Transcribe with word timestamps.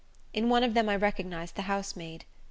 In 0.33 0.49
one 0.49 0.63
of 0.63 0.73
them 0.73 0.89
I 0.89 0.95
recognized 0.95 1.53
the 1.55 1.61
housemaid. 1.69 2.25